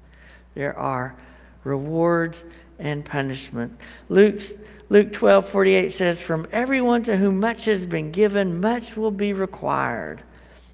There 0.55 0.77
are 0.79 1.17
rewards 1.65 2.45
and 2.79 3.05
punishment. 3.05 3.79
Luke's, 4.09 4.53
Luke 4.89 5.13
12 5.13 5.49
48 5.49 5.93
says, 5.93 6.21
From 6.21 6.47
everyone 6.53 7.03
to 7.05 7.17
whom 7.17 7.41
much 7.41 7.65
has 7.65 7.85
been 7.85 8.13
given, 8.13 8.61
much 8.61 8.97
will 8.97 9.11
be 9.11 9.33
required. 9.33 10.23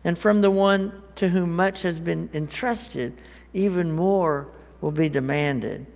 And 0.04 0.18
from 0.18 0.42
the 0.42 0.50
one 0.50 1.02
to 1.16 1.28
whom 1.28 1.56
much 1.56 1.82
has 1.82 1.98
been 1.98 2.28
entrusted, 2.32 3.20
even 3.54 3.90
more 3.90 4.48
will 4.80 4.92
be 4.92 5.08
demanded. 5.08 5.86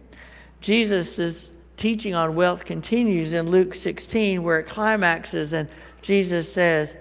Jesus' 0.61 1.51
teaching 1.81 2.15
on 2.15 2.35
wealth 2.35 2.67
continues 2.67 3.33
in 3.33 3.51
Luke 3.51 3.75
16, 3.75 4.43
where 4.43 4.61
it 4.61 4.69
climaxes, 4.69 5.55
and 5.55 5.67
Jesus 6.03 6.53
says, 6.53 6.95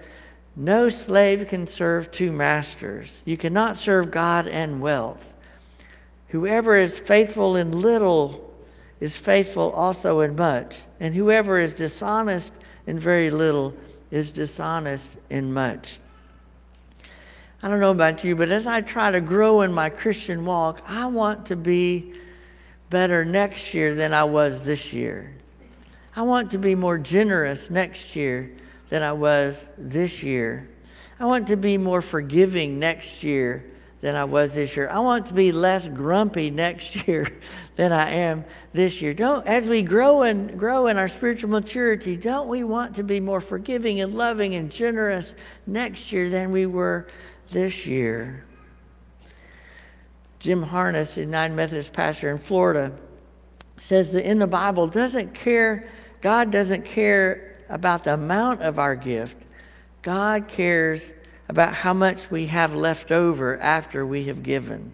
No 0.56 0.88
slave 0.88 1.48
can 1.48 1.66
serve 1.66 2.10
two 2.10 2.32
masters. 2.32 3.20
You 3.26 3.36
cannot 3.36 3.76
serve 3.76 4.10
God 4.10 4.48
and 4.48 4.80
wealth. 4.80 5.22
Whoever 6.28 6.78
is 6.78 6.98
faithful 6.98 7.56
in 7.56 7.82
little 7.82 8.54
is 9.00 9.16
faithful 9.16 9.70
also 9.72 10.20
in 10.20 10.34
much, 10.34 10.80
and 10.98 11.14
whoever 11.14 11.60
is 11.60 11.74
dishonest 11.74 12.54
in 12.86 12.98
very 12.98 13.30
little 13.30 13.74
is 14.10 14.32
dishonest 14.32 15.14
in 15.28 15.52
much. 15.52 15.98
I 17.62 17.68
don't 17.68 17.80
know 17.80 17.90
about 17.90 18.24
you, 18.24 18.34
but 18.34 18.50
as 18.50 18.66
I 18.66 18.80
try 18.80 19.10
to 19.10 19.20
grow 19.20 19.60
in 19.60 19.74
my 19.74 19.90
Christian 19.90 20.46
walk, 20.46 20.82
I 20.86 21.04
want 21.04 21.44
to 21.46 21.56
be 21.56 22.14
better 22.90 23.24
next 23.24 23.72
year 23.72 23.94
than 23.94 24.12
I 24.12 24.24
was 24.24 24.64
this 24.64 24.92
year. 24.92 25.32
I 26.14 26.22
want 26.22 26.50
to 26.50 26.58
be 26.58 26.74
more 26.74 26.98
generous 26.98 27.70
next 27.70 28.16
year 28.16 28.50
than 28.88 29.02
I 29.02 29.12
was 29.12 29.66
this 29.78 30.22
year. 30.22 30.68
I 31.20 31.24
want 31.24 31.46
to 31.48 31.56
be 31.56 31.78
more 31.78 32.02
forgiving 32.02 32.78
next 32.78 33.22
year 33.22 33.64
than 34.00 34.16
I 34.16 34.24
was 34.24 34.54
this 34.54 34.76
year. 34.76 34.88
I 34.88 34.98
want 35.00 35.26
to 35.26 35.34
be 35.34 35.52
less 35.52 35.88
grumpy 35.88 36.50
next 36.50 36.96
year 37.08 37.30
than 37.76 37.92
I 37.92 38.10
am 38.10 38.44
this 38.72 39.00
year. 39.00 39.14
Don't 39.14 39.46
as 39.46 39.68
we 39.68 39.82
grow 39.82 40.22
and 40.22 40.58
grow 40.58 40.88
in 40.88 40.98
our 40.98 41.08
spiritual 41.08 41.50
maturity, 41.50 42.16
don't 42.16 42.48
we 42.48 42.64
want 42.64 42.96
to 42.96 43.04
be 43.04 43.20
more 43.20 43.40
forgiving 43.40 44.00
and 44.00 44.14
loving 44.14 44.54
and 44.54 44.70
generous 44.70 45.34
next 45.66 46.10
year 46.10 46.28
than 46.28 46.50
we 46.50 46.66
were 46.66 47.06
this 47.50 47.86
year? 47.86 48.44
Jim 50.40 50.62
Harnish, 50.62 51.16
a 51.16 51.20
United 51.20 51.54
Methodist 51.54 51.92
pastor 51.92 52.30
in 52.30 52.38
Florida, 52.38 52.92
says 53.78 54.10
that 54.12 54.28
in 54.28 54.38
the 54.38 54.46
Bible 54.46 54.86
doesn't 54.86 55.34
care, 55.34 55.88
God 56.22 56.50
doesn't 56.50 56.84
care 56.84 57.58
about 57.68 58.04
the 58.04 58.14
amount 58.14 58.62
of 58.62 58.78
our 58.78 58.96
gift. 58.96 59.36
God 60.02 60.48
cares 60.48 61.12
about 61.48 61.74
how 61.74 61.92
much 61.92 62.30
we 62.30 62.46
have 62.46 62.74
left 62.74 63.12
over 63.12 63.58
after 63.58 64.04
we 64.04 64.24
have 64.24 64.42
given. 64.42 64.92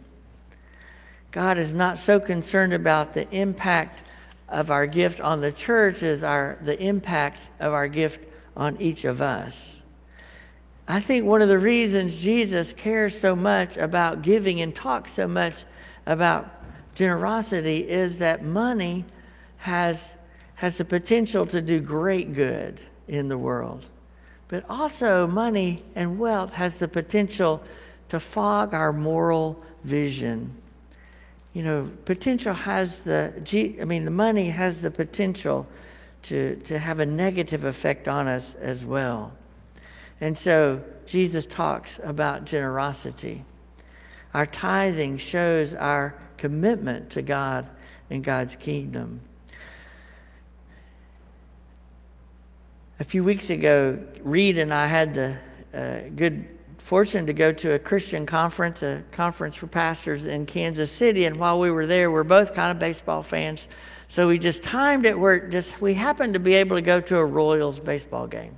God 1.31 1.59
is 1.59 1.73
not 1.73 1.99
so 1.99 2.19
concerned 2.19 2.73
about 2.73 3.15
the 3.15 3.31
impact 3.31 4.09
of 4.49 4.71
our 4.71 4.87
gift 4.87 5.21
on 5.21 5.41
the 5.41 5.53
church 5.53 6.03
as 6.03 6.25
our, 6.25 6.59
the 6.63 6.81
impact 6.81 7.41
of 7.61 7.73
our 7.73 7.89
gift 7.89 8.21
on 8.57 8.81
each 8.81 9.05
of 9.05 9.21
us. 9.21 9.83
I 10.89 11.01
think 11.01 11.25
one 11.25 11.43
of 11.43 11.49
the 11.49 11.59
reasons 11.59 12.15
Jesus 12.15 12.73
cares 12.73 13.19
so 13.19 13.35
much 13.35 13.77
about 13.77 14.23
giving 14.23 14.61
and 14.61 14.75
talks 14.75 15.13
so 15.13 15.27
much 15.27 15.65
about 16.07 16.49
generosity 16.95 17.89
is 17.89 18.19
that 18.19 18.45
money 18.45 19.05
has, 19.59 20.15
has 20.55 20.79
the 20.79 20.85
potential 20.85 21.45
to 21.47 21.61
do 21.61 21.81
great 21.81 22.35
good 22.35 22.81
in 23.09 23.29
the 23.29 23.37
world. 23.37 23.85
But 24.49 24.65
also, 24.71 25.27
money 25.27 25.81
and 25.97 26.21
wealth 26.21 26.55
has 26.55 26.79
the 26.79 26.87
potential 26.87 27.63
to 28.09 28.21
fog 28.21 28.73
our 28.73 28.93
moral 28.93 29.61
vision. 29.83 30.55
You 31.53 31.65
know, 31.65 31.91
potential 32.05 32.55
has 32.55 33.01
the, 33.01 33.33
I 33.81 33.85
mean, 33.85 34.05
the 34.05 34.13
money 34.13 34.51
has 34.51 34.83
the 34.83 34.91
potential 34.91 35.67
to, 36.25 36.57
to 36.65 36.79
have 36.79 37.01
a 37.01 37.07
negative 37.07 37.65
effect 37.65 38.07
on 38.07 38.29
us 38.29 38.55
as 38.57 38.85
well. 38.85 39.33
And 40.21 40.37
so, 40.37 40.83
Jesus 41.07 41.47
talks 41.47 42.01
about 42.03 42.45
generosity. 42.45 43.45
Our 44.35 44.47
tithing 44.47 45.19
shows 45.19 45.75
our 45.75 46.15
commitment 46.37 47.11
to 47.11 47.23
God 47.23 47.67
and 48.11 48.25
God's 48.25 48.57
kingdom. 48.57 49.21
A 52.99 53.05
few 53.05 53.23
weeks 53.23 53.51
ago, 53.51 53.99
Reed 54.23 54.59
and 54.59 54.73
I 54.73 54.87
had 54.87 55.15
the 55.15 55.39
uh, 55.75 56.09
good 56.15 56.49
fortune 56.79 57.27
to 57.27 57.33
go 57.33 57.53
to 57.53 57.75
a 57.75 57.79
Christian 57.79 58.25
conference, 58.27 58.83
a 58.83 59.03
conference 59.13 59.57
for 59.57 59.67
pastors 59.67 60.27
in 60.27 60.47
Kansas 60.47 60.91
City. 60.91 61.27
And 61.27 61.37
while 61.37 61.59
we 61.59 61.71
were 61.71 61.87
there, 61.87 62.11
we're 62.11 62.25
both 62.25 62.55
kind 62.55 62.71
of 62.71 62.79
baseball 62.79 63.23
fans. 63.23 63.69
So 64.09 64.29
we 64.29 64.39
just 64.39 64.63
timed 64.63 65.05
it 65.05 65.19
where 65.19 65.49
just 65.49 65.81
we 65.81 65.95
happened 65.95 66.35
to 66.35 66.41
be 66.41 66.55
able 66.55 66.77
to 66.77 66.83
go 66.83 67.01
to 67.01 67.17
a 67.17 67.25
Royals 67.25 67.81
baseball 67.81 68.27
game. 68.27 68.57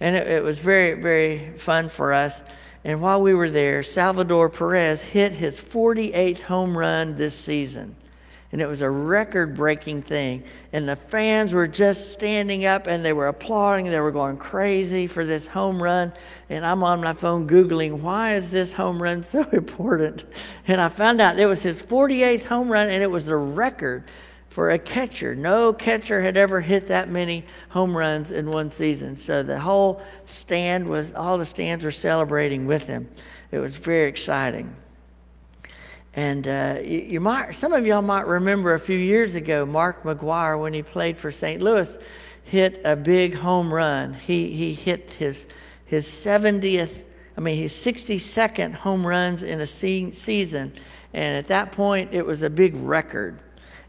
And 0.00 0.16
it, 0.16 0.26
it 0.26 0.42
was 0.42 0.58
very, 0.58 1.00
very 1.00 1.52
fun 1.56 1.88
for 1.88 2.12
us. 2.12 2.42
And 2.84 3.02
while 3.02 3.20
we 3.20 3.34
were 3.34 3.50
there, 3.50 3.82
Salvador 3.82 4.48
Perez 4.48 5.02
hit 5.02 5.32
his 5.32 5.60
48th 5.60 6.42
home 6.42 6.76
run 6.76 7.16
this 7.16 7.34
season. 7.34 7.94
And 8.52 8.60
it 8.60 8.66
was 8.66 8.82
a 8.82 8.90
record 8.90 9.54
breaking 9.54 10.02
thing. 10.02 10.42
And 10.72 10.88
the 10.88 10.96
fans 10.96 11.52
were 11.52 11.68
just 11.68 12.10
standing 12.10 12.64
up 12.64 12.88
and 12.88 13.04
they 13.04 13.12
were 13.12 13.28
applauding. 13.28 13.86
They 13.86 14.00
were 14.00 14.10
going 14.10 14.38
crazy 14.38 15.06
for 15.06 15.24
this 15.24 15.46
home 15.46 15.80
run. 15.80 16.12
And 16.48 16.66
I'm 16.66 16.82
on 16.82 17.00
my 17.00 17.12
phone 17.12 17.46
Googling, 17.46 18.00
why 18.00 18.34
is 18.34 18.50
this 18.50 18.72
home 18.72 19.00
run 19.00 19.22
so 19.22 19.42
important? 19.52 20.24
And 20.66 20.80
I 20.80 20.88
found 20.88 21.20
out 21.20 21.38
it 21.38 21.46
was 21.46 21.62
his 21.62 21.80
48th 21.80 22.46
home 22.46 22.72
run 22.72 22.88
and 22.88 23.02
it 23.02 23.10
was 23.10 23.28
a 23.28 23.36
record 23.36 24.04
for 24.50 24.72
a 24.72 24.78
catcher. 24.78 25.34
No 25.34 25.72
catcher 25.72 26.20
had 26.20 26.36
ever 26.36 26.60
hit 26.60 26.88
that 26.88 27.08
many 27.08 27.44
home 27.70 27.96
runs 27.96 28.32
in 28.32 28.50
one 28.50 28.70
season. 28.70 29.16
So 29.16 29.44
the 29.44 29.58
whole 29.58 30.02
stand 30.26 30.88
was, 30.88 31.14
all 31.14 31.38
the 31.38 31.46
stands 31.46 31.84
were 31.84 31.92
celebrating 31.92 32.66
with 32.66 32.82
him. 32.82 33.08
It 33.52 33.58
was 33.58 33.76
very 33.76 34.08
exciting. 34.08 34.74
And 36.14 36.48
uh, 36.48 36.78
you, 36.82 36.98
you, 36.98 37.20
might, 37.20 37.52
some 37.52 37.72
of 37.72 37.86
y'all 37.86 38.02
might 38.02 38.26
remember 38.26 38.74
a 38.74 38.80
few 38.80 38.98
years 38.98 39.36
ago, 39.36 39.64
Mark 39.64 40.02
McGwire, 40.02 40.60
when 40.60 40.72
he 40.72 40.82
played 40.82 41.16
for 41.16 41.30
St. 41.30 41.62
Louis, 41.62 41.96
hit 42.42 42.80
a 42.84 42.96
big 42.96 43.34
home 43.34 43.72
run. 43.72 44.14
He, 44.14 44.50
he 44.50 44.74
hit 44.74 45.10
his, 45.10 45.46
his 45.86 46.08
70th, 46.08 47.02
I 47.36 47.40
mean, 47.40 47.56
his 47.56 47.72
62nd 47.72 48.74
home 48.74 49.06
runs 49.06 49.44
in 49.44 49.60
a 49.60 49.66
se- 49.66 50.12
season. 50.12 50.72
And 51.14 51.36
at 51.36 51.46
that 51.46 51.70
point, 51.70 52.12
it 52.12 52.26
was 52.26 52.42
a 52.42 52.50
big 52.50 52.74
record. 52.76 53.38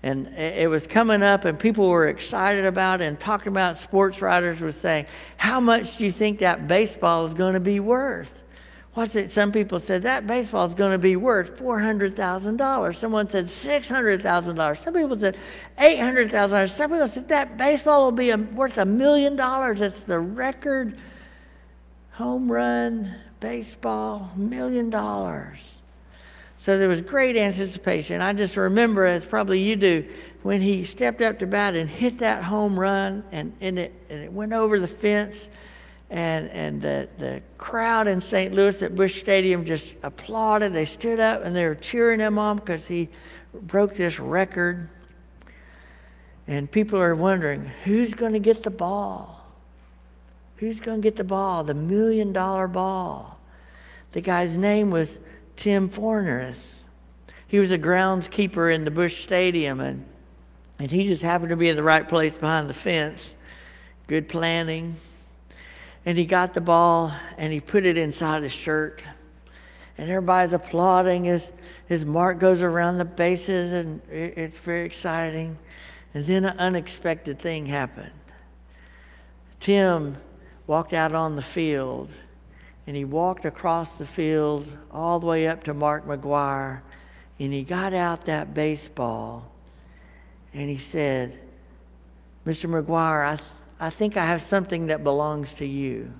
And 0.04 0.28
it 0.30 0.68
was 0.68 0.88
coming 0.88 1.22
up, 1.22 1.46
and 1.46 1.60
people 1.60 1.88
were 1.88 2.08
excited 2.08 2.66
about 2.66 3.02
it 3.02 3.06
and 3.06 3.20
talking 3.20 3.50
about. 3.50 3.78
Sports 3.78 4.22
writers 4.22 4.60
were 4.60 4.72
saying, 4.72 5.06
How 5.38 5.60
much 5.60 5.98
do 5.98 6.06
you 6.06 6.12
think 6.12 6.40
that 6.40 6.68
baseball 6.68 7.26
is 7.26 7.36
going 7.36 7.54
to 7.54 7.60
be 7.60 7.80
worth? 7.80 8.42
What's 8.94 9.16
it? 9.16 9.32
Some 9.32 9.54
people 9.54 9.80
said 9.80 10.04
that 10.04 10.28
baseball 10.28 10.66
is 10.66 10.74
going 10.74 10.92
to 10.92 10.98
be 10.98 11.16
worth 11.16 11.58
$400,000. 11.58 12.96
Someone 12.96 13.30
said 13.30 13.46
$600,000. 13.46 14.78
Some 14.84 14.94
people 14.94 15.18
said 15.18 15.38
$800,000. 15.78 16.70
Some 16.70 16.92
people 16.92 17.08
said 17.08 17.30
that 17.30 17.58
baseball 17.58 18.04
will 18.04 18.12
be 18.12 18.34
worth 18.34 18.78
a 18.78 18.86
million 18.86 19.38
dollars. 19.38 19.82
It's 19.82 20.02
the 20.02 20.20
record 20.20 20.98
home 22.12 22.52
run 22.52 23.16
baseball, 23.40 24.32
million 24.36 24.90
dollars. 24.90 25.81
So 26.62 26.78
there 26.78 26.88
was 26.88 27.02
great 27.02 27.38
anticipation. 27.38 28.22
I 28.22 28.34
just 28.34 28.56
remember, 28.56 29.08
as 29.08 29.26
probably 29.26 29.60
you 29.60 29.76
do, 29.76 30.08
when 30.44 30.62
he 30.62 30.84
stepped 30.84 31.20
up 31.20 31.40
to 31.40 31.48
bat 31.48 31.74
and 31.76 31.90
hit 31.90 32.20
that 32.20 32.44
home 32.44 32.80
run 32.80 33.24
and, 33.32 33.52
and, 33.62 33.80
it, 33.80 33.92
and 34.12 34.24
it 34.24 34.32
went 34.32 34.54
over 34.54 34.80
the 34.80 34.88
fence 34.88 35.50
and, 36.12 36.52
and 36.52 36.80
the, 36.80 37.10
the 37.18 37.42
crowd 37.58 38.08
in 38.08 38.22
St. 38.22 38.54
Louis 38.54 38.80
at 38.84 38.96
Busch 38.96 39.20
Stadium 39.20 39.66
just 39.66 39.96
applauded. 40.04 40.72
They 40.72 40.86
stood 40.86 41.20
up 41.20 41.44
and 41.44 41.56
they 41.56 41.66
were 41.66 41.74
cheering 41.74 42.20
him 42.20 42.38
on 42.38 42.58
because 42.58 42.86
he 42.86 43.10
broke 43.64 43.96
this 43.96 44.20
record. 44.20 44.88
And 46.46 46.70
people 46.70 47.00
are 47.00 47.16
wondering 47.16 47.72
who's 47.86 48.14
going 48.14 48.34
to 48.34 48.40
get 48.40 48.62
the 48.62 48.70
ball? 48.70 49.48
Who's 50.58 50.80
going 50.80 51.02
to 51.02 51.04
get 51.04 51.16
the 51.16 51.24
ball? 51.24 51.64
The 51.64 51.74
million 51.74 52.32
dollar 52.32 52.68
ball. 52.68 53.40
The 54.12 54.22
guy's 54.22 54.56
name 54.56 54.92
was 54.92 55.18
Tim 55.62 55.90
Forness. 55.90 56.84
He 57.48 57.60
was 57.60 57.72
a 57.72 57.78
groundskeeper 57.78 58.74
in 58.74 58.84
the 58.84 58.92
Busch 58.92 59.24
Stadium, 59.24 59.80
and, 59.80 60.06
and 60.80 60.92
he 60.92 61.08
just 61.08 61.24
happened 61.24 61.50
to 61.52 61.56
be 61.56 61.70
in 61.70 61.76
the 61.76 61.84
right 61.84 62.08
place 62.08 62.38
behind 62.38 62.70
the 62.70 62.74
fence. 62.74 63.36
Good 64.08 64.28
planning 64.28 64.98
and 66.06 66.18
he 66.18 66.26
got 66.26 66.54
the 66.54 66.62
ball 66.62 67.14
and 67.38 67.54
he 67.54 67.60
put 67.60 67.86
it 67.86 67.98
inside 67.98 68.44
his 68.44 68.52
shirt. 68.52 69.02
And 69.98 70.10
everybody's 70.10 70.54
applauding 70.54 71.28
as 71.28 71.52
his 71.88 72.06
mark 72.06 72.40
goes 72.40 72.62
around 72.62 72.98
the 72.98 73.06
bases, 73.06 73.74
and 73.74 74.02
it's 74.10 74.58
very 74.58 74.86
exciting. 74.86 75.58
And 76.14 76.26
then 76.26 76.46
an 76.46 76.58
unexpected 76.58 77.40
thing 77.40 77.68
happened. 77.68 78.12
Tim 79.60 80.18
walked 80.66 80.94
out 80.94 81.14
on 81.14 81.36
the 81.36 81.42
field, 81.42 82.10
and 82.92 82.98
he 82.98 83.06
walked 83.06 83.46
across 83.46 83.98
the 83.98 84.06
field 84.06 84.68
all 84.92 85.18
the 85.18 85.26
way 85.26 85.48
up 85.48 85.64
to 85.64 85.74
Mark 85.74 86.06
McGwire, 86.06 86.82
and 87.40 87.54
he 87.54 87.64
got 87.64 87.94
out 87.94 88.26
that 88.26 88.54
baseball, 88.54 89.50
and 90.54 90.70
he 90.70 90.78
said, 90.78 91.40
Mr. 92.46 92.70
McGwire, 92.70 93.40
I 93.40 93.40
I 93.80 93.90
think 93.90 94.18
I 94.18 94.26
have 94.26 94.42
something 94.42 94.88
that 94.88 95.06
belongs 95.06 95.54
to 95.54 95.66
you. 95.66 96.12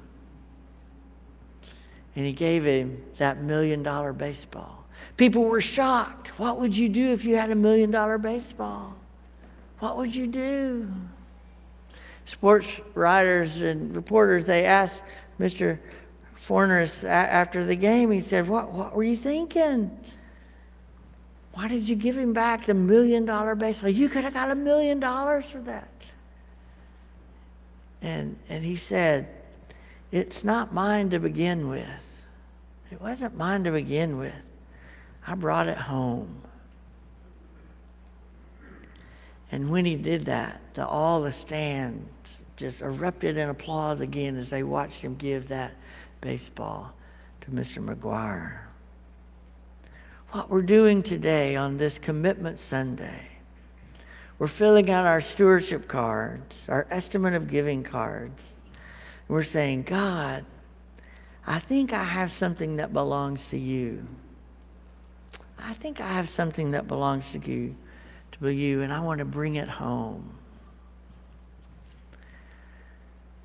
And 2.16 2.26
he 2.26 2.32
gave 2.32 2.64
him 2.64 3.04
that 3.18 3.44
million 3.44 3.84
dollar 3.84 4.14
baseball. 4.14 4.86
People 5.18 5.44
were 5.44 5.60
shocked. 5.60 6.30
What 6.40 6.58
would 6.58 6.74
you 6.74 6.88
do 6.88 7.12
if 7.12 7.26
you 7.26 7.36
had 7.36 7.52
a 7.52 7.56
million 7.56 7.92
dollar 7.92 8.18
baseball? 8.18 8.96
What 9.80 9.98
would 9.98 10.16
you 10.16 10.26
do? 10.26 10.90
Sports 12.24 12.80
writers 12.94 13.60
and 13.60 13.94
reporters, 13.94 14.46
they 14.46 14.64
asked 14.64 15.02
Mr. 15.38 15.78
Forness 16.42 17.04
after 17.04 17.64
the 17.64 17.76
game, 17.76 18.10
he 18.10 18.20
said, 18.20 18.48
What, 18.48 18.72
what 18.72 18.96
were 18.96 19.04
you 19.04 19.16
thinking? 19.16 19.96
Why 21.54 21.68
did 21.68 21.88
you 21.88 21.96
give 21.96 22.18
him 22.18 22.34
back 22.34 22.66
the 22.66 22.74
million 22.74 23.26
dollar 23.26 23.54
baseball? 23.54 23.92
You 23.92 24.10
could 24.10 24.24
have 24.24 24.34
got 24.34 24.50
a 24.50 24.56
million 24.56 25.00
dollars 25.00 25.46
for 25.46 25.60
that. 25.60 25.88
And, 28.02 28.40
and 28.50 28.66
he 28.66 28.76
said, 28.76 29.28
It's 30.12 30.44
not 30.44 30.74
mine 30.74 31.12
to 31.12 31.20
begin 31.20 31.70
with. 31.70 31.86
It 32.90 33.00
wasn't 33.00 33.38
mine 33.38 33.64
to 33.66 33.72
begin 33.72 34.18
with. 34.18 34.34
I 35.28 35.36
brought 35.36 35.68
it 35.68 35.78
home. 35.78 36.42
And 39.52 39.70
when 39.70 39.86
he 39.86 39.96
did 39.96 40.26
that, 40.26 40.60
the, 40.74 40.88
all 40.88 41.22
the 41.22 41.32
stands 41.32 42.42
just 42.56 42.82
erupted 42.82 43.38
in 43.38 43.50
applause 43.50 44.02
again 44.02 44.38
as 44.38 44.50
they 44.50 44.64
watched 44.64 45.02
him 45.02 45.14
give 45.18 45.50
that 45.50 45.76
baseball 46.22 46.94
to 47.42 47.52
Mr. 47.52 47.84
McGwire. 47.84 48.60
What 50.30 50.50
we're 50.50 50.62
doing 50.62 51.04
today 51.04 51.56
on 51.56 51.78
this 51.78 52.00
Commitment 52.00 52.60
Sunday 52.60 53.32
we're 54.42 54.48
filling 54.48 54.90
out 54.90 55.06
our 55.06 55.22
stewardship 55.22 55.88
cards, 55.88 56.68
our 56.68 56.88
estimate 56.90 57.36
of 57.36 57.48
giving 57.48 57.84
cards. 57.84 58.56
We're 59.28 59.44
saying, 59.44 59.84
God, 59.84 60.46
I 61.46 61.60
think 61.60 61.94
I 61.94 62.04
have 62.04 62.32
something 62.32 62.78
that 62.78 62.92
belongs 62.92 63.50
to 63.50 63.58
you. 63.60 64.04
I 65.60 65.76
think 65.76 66.02
I 66.02 66.08
have 66.08 66.28
something 66.28 66.72
that 66.72 66.88
belongs 66.88 67.34
to 67.34 67.38
you, 67.48 67.76
to 68.32 68.48
you, 68.48 68.82
and 68.82 68.92
I 68.92 69.00
want 69.02 69.20
to 69.20 69.26
bring 69.26 69.58
it 69.58 69.70
home. 69.70 70.34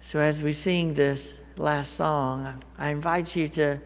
So 0.01 0.19
as 0.19 0.43
we 0.43 0.55
sing 0.55 0.95
this 0.95 1.35
last 1.57 1.95
song, 1.95 2.63
I 2.79 2.91
invite 2.91 3.35
you 3.35 3.49
to, 3.49 3.79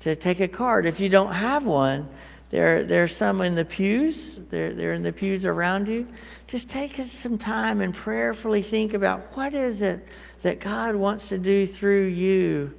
to 0.00 0.16
take 0.16 0.40
a 0.40 0.48
card. 0.48 0.86
If 0.86 1.00
you 1.00 1.08
don't 1.08 1.32
have 1.32 1.64
one, 1.64 2.08
there, 2.50 2.84
there's 2.84 3.16
some 3.16 3.40
in 3.40 3.54
the 3.54 3.64
pews. 3.64 4.38
They're, 4.50 4.74
they're 4.74 4.92
in 4.92 5.02
the 5.02 5.12
pews 5.12 5.44
around 5.46 5.88
you 5.88 6.06
just 6.52 6.68
take 6.68 6.96
some 7.06 7.38
time 7.38 7.80
and 7.80 7.94
prayerfully 7.94 8.60
think 8.60 8.92
about 8.92 9.34
what 9.34 9.54
is 9.54 9.80
it 9.80 10.06
that 10.42 10.60
God 10.60 10.94
wants 10.94 11.30
to 11.30 11.38
do 11.38 11.66
through 11.66 12.08
you 12.08 12.74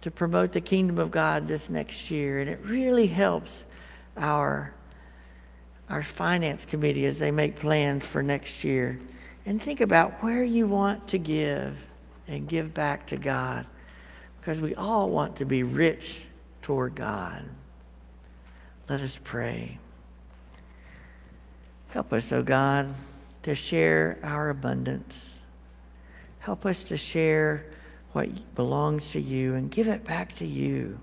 to 0.00 0.10
promote 0.10 0.52
the 0.52 0.60
kingdom 0.62 0.98
of 0.98 1.10
God 1.10 1.46
this 1.46 1.68
next 1.68 2.10
year. 2.10 2.40
And 2.40 2.48
it 2.48 2.60
really 2.64 3.06
helps 3.06 3.66
our, 4.16 4.72
our 5.90 6.02
finance 6.02 6.64
committee 6.64 7.04
as 7.04 7.18
they 7.18 7.30
make 7.30 7.56
plans 7.56 8.06
for 8.06 8.22
next 8.22 8.64
year. 8.64 8.98
And 9.44 9.62
think 9.62 9.82
about 9.82 10.22
where 10.22 10.44
you 10.44 10.66
want 10.66 11.06
to 11.08 11.18
give 11.18 11.76
and 12.26 12.48
give 12.48 12.74
back 12.74 13.06
to 13.08 13.16
God 13.16 13.66
because 14.40 14.60
we 14.60 14.74
all 14.74 15.10
want 15.10 15.36
to 15.36 15.44
be 15.44 15.62
rich 15.62 16.24
toward 16.62 16.94
God. 16.94 17.44
Let 18.88 19.00
us 19.00 19.18
pray. 19.22 19.78
Help 21.88 22.12
us, 22.12 22.32
O 22.32 22.38
oh 22.38 22.42
God, 22.42 22.94
to 23.42 23.54
share 23.54 24.18
our 24.22 24.50
abundance. 24.50 25.44
Help 26.40 26.66
us 26.66 26.84
to 26.84 26.96
share 26.96 27.66
what 28.12 28.54
belongs 28.54 29.10
to 29.10 29.20
you 29.20 29.54
and 29.54 29.70
give 29.70 29.88
it 29.88 30.04
back 30.04 30.34
to 30.36 30.46
you. 30.46 30.98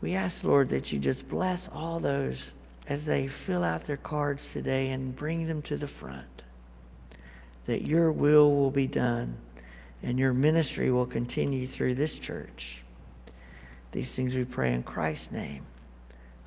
We 0.00 0.14
ask, 0.14 0.42
Lord, 0.42 0.68
that 0.70 0.92
you 0.92 0.98
just 0.98 1.28
bless 1.28 1.68
all 1.68 2.00
those 2.00 2.52
as 2.88 3.06
they 3.06 3.28
fill 3.28 3.62
out 3.62 3.86
their 3.86 3.96
cards 3.96 4.52
today 4.52 4.90
and 4.90 5.14
bring 5.14 5.46
them 5.46 5.62
to 5.62 5.76
the 5.76 5.86
front. 5.86 6.31
That 7.66 7.82
your 7.82 8.10
will 8.10 8.50
will 8.54 8.70
be 8.70 8.86
done 8.86 9.36
and 10.02 10.18
your 10.18 10.32
ministry 10.32 10.90
will 10.90 11.06
continue 11.06 11.66
through 11.66 11.94
this 11.94 12.18
church. 12.18 12.82
These 13.92 14.14
things 14.14 14.34
we 14.34 14.44
pray 14.44 14.72
in 14.72 14.82
Christ's 14.82 15.30
name. 15.30 15.66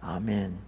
Amen. 0.04 0.60